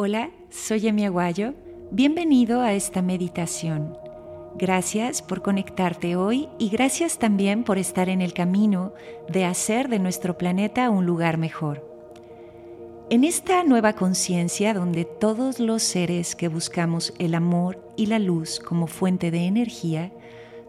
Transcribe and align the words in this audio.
Hola, 0.00 0.30
soy 0.48 0.86
Emi 0.86 1.06
Aguayo. 1.06 1.54
Bienvenido 1.90 2.60
a 2.60 2.72
esta 2.72 3.02
meditación. 3.02 3.98
Gracias 4.54 5.22
por 5.22 5.42
conectarte 5.42 6.14
hoy 6.14 6.48
y 6.56 6.68
gracias 6.68 7.18
también 7.18 7.64
por 7.64 7.78
estar 7.78 8.08
en 8.08 8.20
el 8.20 8.32
camino 8.32 8.92
de 9.28 9.44
hacer 9.44 9.88
de 9.88 9.98
nuestro 9.98 10.38
planeta 10.38 10.88
un 10.90 11.04
lugar 11.04 11.36
mejor. 11.36 11.84
En 13.10 13.24
esta 13.24 13.64
nueva 13.64 13.94
conciencia 13.94 14.72
donde 14.72 15.04
todos 15.04 15.58
los 15.58 15.82
seres 15.82 16.36
que 16.36 16.46
buscamos 16.46 17.12
el 17.18 17.34
amor 17.34 17.84
y 17.96 18.06
la 18.06 18.20
luz 18.20 18.60
como 18.60 18.86
fuente 18.86 19.32
de 19.32 19.46
energía, 19.46 20.12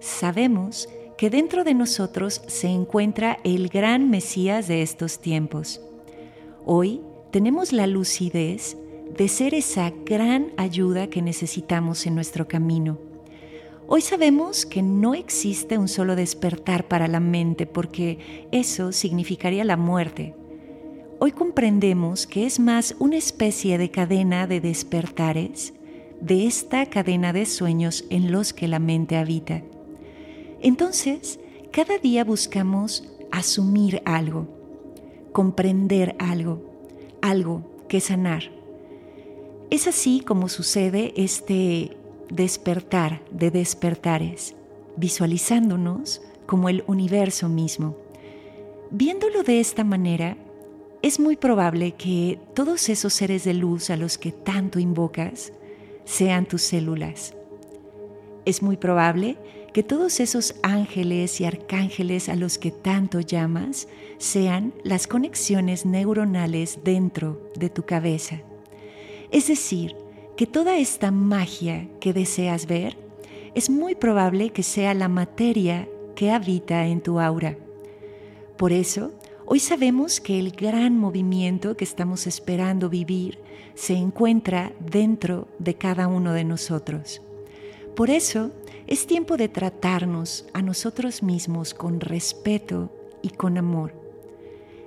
sabemos 0.00 0.88
que 1.18 1.28
dentro 1.28 1.64
de 1.64 1.74
nosotros 1.74 2.40
se 2.46 2.68
encuentra 2.68 3.40
el 3.44 3.68
gran 3.68 4.08
Mesías 4.08 4.68
de 4.68 4.80
estos 4.80 5.18
tiempos. 5.18 5.82
Hoy 6.64 7.02
tenemos 7.30 7.74
la 7.74 7.86
lucidez 7.86 8.78
de 9.16 9.28
ser 9.28 9.54
esa 9.54 9.92
gran 10.04 10.52
ayuda 10.56 11.08
que 11.08 11.22
necesitamos 11.22 12.06
en 12.06 12.14
nuestro 12.14 12.46
camino. 12.46 12.98
Hoy 13.86 14.02
sabemos 14.02 14.66
que 14.66 14.82
no 14.82 15.14
existe 15.14 15.78
un 15.78 15.88
solo 15.88 16.14
despertar 16.14 16.88
para 16.88 17.08
la 17.08 17.20
mente 17.20 17.66
porque 17.66 18.46
eso 18.52 18.92
significaría 18.92 19.64
la 19.64 19.78
muerte. 19.78 20.34
Hoy 21.20 21.32
comprendemos 21.32 22.26
que 22.26 22.44
es 22.44 22.60
más 22.60 22.94
una 22.98 23.16
especie 23.16 23.78
de 23.78 23.90
cadena 23.90 24.46
de 24.46 24.60
despertares, 24.60 25.72
de 26.20 26.46
esta 26.46 26.86
cadena 26.86 27.32
de 27.32 27.46
sueños 27.46 28.04
en 28.10 28.30
los 28.30 28.52
que 28.52 28.68
la 28.68 28.78
mente 28.78 29.16
habita. 29.16 29.62
Entonces, 30.60 31.40
cada 31.72 31.98
día 31.98 32.24
buscamos 32.24 33.08
asumir 33.30 34.02
algo, 34.04 34.48
comprender 35.32 36.14
algo, 36.18 36.62
algo 37.22 37.64
que 37.88 38.00
sanar. 38.00 38.57
Es 39.70 39.86
así 39.86 40.20
como 40.20 40.48
sucede 40.48 41.12
este 41.16 41.94
despertar 42.30 43.22
de 43.30 43.50
despertares, 43.50 44.54
visualizándonos 44.96 46.22
como 46.46 46.70
el 46.70 46.84
universo 46.86 47.50
mismo. 47.50 47.94
Viéndolo 48.90 49.42
de 49.42 49.60
esta 49.60 49.84
manera, 49.84 50.38
es 51.02 51.20
muy 51.20 51.36
probable 51.36 51.92
que 51.92 52.38
todos 52.54 52.88
esos 52.88 53.12
seres 53.12 53.44
de 53.44 53.52
luz 53.52 53.90
a 53.90 53.98
los 53.98 54.16
que 54.16 54.32
tanto 54.32 54.78
invocas 54.78 55.52
sean 56.06 56.46
tus 56.46 56.62
células. 56.62 57.34
Es 58.46 58.62
muy 58.62 58.78
probable 58.78 59.36
que 59.74 59.82
todos 59.82 60.18
esos 60.18 60.54
ángeles 60.62 61.42
y 61.42 61.44
arcángeles 61.44 62.30
a 62.30 62.36
los 62.36 62.56
que 62.56 62.70
tanto 62.70 63.20
llamas 63.20 63.86
sean 64.16 64.72
las 64.82 65.06
conexiones 65.06 65.84
neuronales 65.84 66.78
dentro 66.82 67.50
de 67.54 67.68
tu 67.68 67.84
cabeza. 67.84 68.40
Es 69.30 69.48
decir, 69.48 69.94
que 70.36 70.46
toda 70.46 70.78
esta 70.78 71.10
magia 71.10 71.88
que 72.00 72.12
deseas 72.12 72.66
ver 72.66 72.96
es 73.54 73.68
muy 73.70 73.94
probable 73.94 74.50
que 74.50 74.62
sea 74.62 74.94
la 74.94 75.08
materia 75.08 75.88
que 76.14 76.30
habita 76.30 76.86
en 76.86 77.00
tu 77.00 77.20
aura. 77.20 77.56
Por 78.56 78.72
eso, 78.72 79.12
hoy 79.46 79.58
sabemos 79.58 80.20
que 80.20 80.38
el 80.38 80.52
gran 80.52 80.96
movimiento 80.96 81.76
que 81.76 81.84
estamos 81.84 82.26
esperando 82.26 82.88
vivir 82.88 83.38
se 83.74 83.94
encuentra 83.94 84.72
dentro 84.80 85.48
de 85.58 85.74
cada 85.74 86.08
uno 86.08 86.32
de 86.32 86.44
nosotros. 86.44 87.22
Por 87.94 88.10
eso, 88.10 88.52
es 88.86 89.06
tiempo 89.06 89.36
de 89.36 89.48
tratarnos 89.48 90.46
a 90.54 90.62
nosotros 90.62 91.22
mismos 91.22 91.74
con 91.74 92.00
respeto 92.00 92.90
y 93.22 93.30
con 93.30 93.58
amor. 93.58 93.92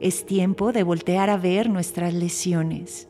Es 0.00 0.24
tiempo 0.24 0.72
de 0.72 0.82
voltear 0.82 1.30
a 1.30 1.36
ver 1.36 1.68
nuestras 1.68 2.14
lesiones, 2.14 3.08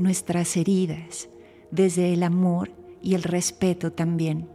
nuestras 0.00 0.56
heridas, 0.56 1.28
desde 1.70 2.12
el 2.12 2.22
amor 2.22 2.72
y 3.02 3.14
el 3.14 3.22
respeto 3.22 3.92
también. 3.92 4.48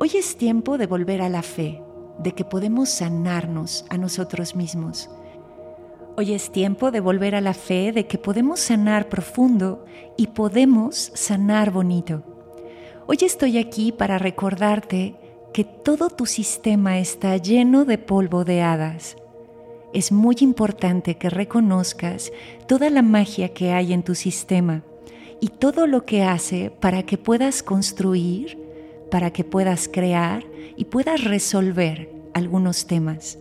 Hoy 0.00 0.10
es 0.14 0.36
tiempo 0.36 0.78
de 0.78 0.86
volver 0.86 1.22
a 1.22 1.28
la 1.28 1.42
fe, 1.42 1.82
de 2.18 2.32
que 2.32 2.44
podemos 2.44 2.88
sanarnos 2.88 3.84
a 3.90 3.98
nosotros 3.98 4.56
mismos. 4.56 5.10
Hoy 6.16 6.32
es 6.32 6.50
tiempo 6.50 6.90
de 6.90 7.00
volver 7.00 7.34
a 7.34 7.40
la 7.40 7.54
fe 7.54 7.92
de 7.92 8.06
que 8.06 8.18
podemos 8.18 8.58
sanar 8.58 9.08
profundo 9.08 9.84
y 10.16 10.28
podemos 10.28 11.12
sanar 11.14 11.70
bonito. 11.70 12.24
Hoy 13.06 13.18
estoy 13.20 13.58
aquí 13.58 13.92
para 13.92 14.18
recordarte 14.18 15.14
que 15.52 15.64
todo 15.64 16.10
tu 16.10 16.26
sistema 16.26 16.98
está 16.98 17.36
lleno 17.36 17.84
de 17.84 17.98
polvo 17.98 18.44
de 18.44 18.62
hadas 18.62 19.16
es 19.92 20.12
muy 20.12 20.36
importante 20.40 21.16
que 21.16 21.30
reconozcas 21.30 22.32
toda 22.66 22.90
la 22.90 23.02
magia 23.02 23.54
que 23.54 23.72
hay 23.72 23.92
en 23.92 24.02
tu 24.02 24.14
sistema 24.14 24.82
y 25.40 25.48
todo 25.48 25.86
lo 25.86 26.04
que 26.04 26.22
hace 26.22 26.70
para 26.70 27.04
que 27.04 27.16
puedas 27.16 27.62
construir, 27.62 28.58
para 29.10 29.30
que 29.32 29.44
puedas 29.44 29.88
crear 29.88 30.44
y 30.76 30.84
puedas 30.84 31.24
resolver 31.24 32.10
algunos 32.34 32.86
temas. 32.86 33.38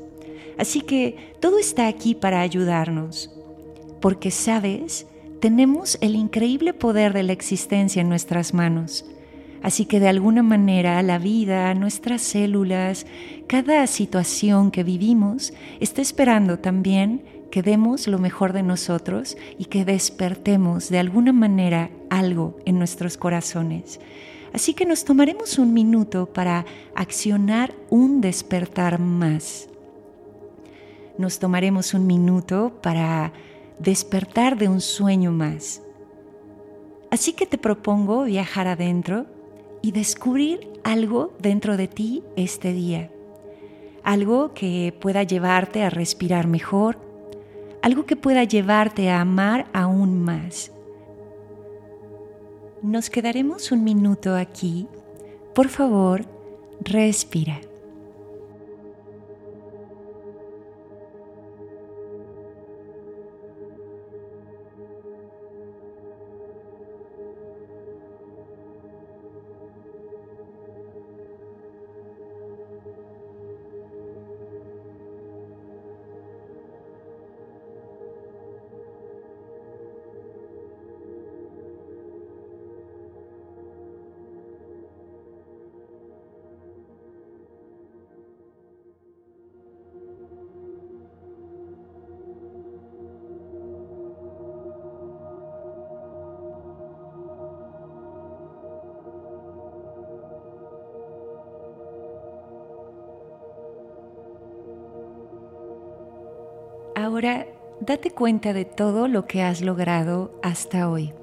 Así 0.58 0.82
que 0.82 1.34
todo 1.40 1.60
está 1.60 1.88
aquí 1.88 2.16
para 2.16 2.42
ayudarnos, 2.42 3.32
porque 4.02 4.32
sabes, 4.32 5.06
tenemos 5.40 5.98
el 6.02 6.16
increíble 6.16 6.74
poder 6.74 7.14
de 7.14 7.24
la 7.24 7.34
existencia 7.34 8.02
en 8.02 8.10
nuestras 8.10 8.54
manos 8.54 9.06
Así 9.62 9.86
que 9.86 10.00
de 10.00 10.08
alguna 10.08 10.44
manera 10.44 11.02
la 11.02 11.18
vida, 11.18 11.74
nuestras 11.74 12.22
células, 12.22 13.06
cada 13.48 13.86
situación 13.88 14.72
que 14.72 14.84
vivimos 14.84 15.54
está 15.80 16.02
esperando 16.02 16.60
también 16.60 17.24
que 17.52 17.64
demos 17.64 18.08
lo 18.08 18.20
mejor 18.20 18.54
de 18.54 18.64
nosotros 18.64 19.38
y 19.58 19.66
que 19.66 19.86
despertemos 19.86 20.90
de 20.90 21.00
alguna 21.00 21.34
manera 21.34 21.90
algo 22.10 22.58
en 22.66 22.78
nuestros 22.78 23.18
corazones. 23.18 24.00
Así 24.54 24.74
que 24.74 24.86
nos 24.86 25.06
tomaremos 25.06 25.58
un 25.58 25.74
minuto 25.74 26.28
para 26.28 26.66
accionar 26.96 27.74
un 27.90 28.22
despertar 28.22 29.00
más. 29.00 29.70
Nos 31.18 31.40
tomaremos 31.40 31.94
un 31.94 32.08
minuto 32.08 32.80
para 32.82 33.34
despertar 33.80 34.58
de 34.58 34.68
un 34.68 34.82
sueño 34.82 35.32
más. 35.32 35.82
Así 37.10 37.34
que 37.34 37.46
te 37.46 37.58
propongo 37.58 38.24
viajar 38.24 38.68
adentro 38.68 39.26
y 39.82 39.92
descubrir 39.92 40.70
algo 40.84 41.34
dentro 41.40 41.78
de 41.78 41.88
ti 41.88 42.24
este 42.36 42.74
día. 42.74 43.12
Algo 44.04 44.54
que 44.54 44.96
pueda 45.00 45.24
llevarte 45.24 45.84
a 45.84 45.90
respirar 45.90 46.48
mejor, 46.48 46.98
algo 47.82 48.06
que 48.06 48.16
pueda 48.16 48.44
llevarte 48.44 49.10
a 49.10 49.22
amar 49.22 49.68
aún 49.74 50.22
más. 50.22 50.72
Nos 52.82 53.10
quedaremos 53.10 53.72
un 53.72 53.84
minuto 53.84 54.36
aquí. 54.36 54.88
Por 55.54 55.68
favor, 55.68 56.26
respira. 56.80 57.60
Ahora 107.08 107.48
date 107.80 108.12
cuenta 108.12 108.52
de 108.52 108.66
todo 108.66 109.08
lo 109.08 109.28
que 109.28 109.42
has 109.42 109.62
logrado 109.62 110.38
hasta 110.44 110.90
hoy, 110.90 111.14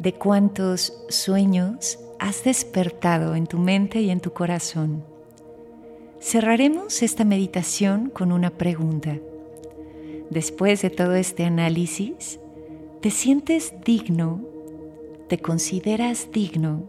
de 0.00 0.14
cuántos 0.14 1.04
sueños 1.08 2.00
has 2.18 2.42
despertado 2.42 3.36
en 3.36 3.46
tu 3.46 3.56
mente 3.60 4.00
y 4.00 4.10
en 4.10 4.18
tu 4.18 4.32
corazón. 4.32 5.04
Cerraremos 6.20 7.04
esta 7.04 7.22
meditación 7.22 8.10
con 8.10 8.32
una 8.32 8.50
pregunta. 8.50 9.20
Después 10.28 10.82
de 10.82 10.90
todo 10.90 11.14
este 11.14 11.44
análisis, 11.44 12.40
¿te 13.00 13.12
sientes 13.12 13.74
digno, 13.84 14.40
te 15.28 15.38
consideras 15.38 16.32
digno 16.32 16.82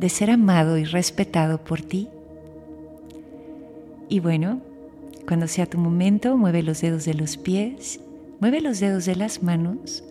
de 0.00 0.08
ser 0.08 0.32
amado 0.32 0.78
y 0.78 0.84
respetado 0.84 1.62
por 1.62 1.80
ti? 1.80 2.08
Y 4.08 4.18
bueno, 4.18 4.73
cuando 5.26 5.48
sea 5.48 5.66
tu 5.66 5.78
momento, 5.78 6.36
mueve 6.36 6.62
los 6.62 6.80
dedos 6.80 7.04
de 7.04 7.14
los 7.14 7.36
pies, 7.36 8.00
mueve 8.40 8.60
los 8.60 8.80
dedos 8.80 9.06
de 9.06 9.16
las 9.16 9.42
manos, 9.42 10.04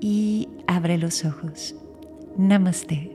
y 0.00 0.48
abre 0.66 0.98
los 0.98 1.24
ojos. 1.24 1.76
Namaste. 2.36 3.11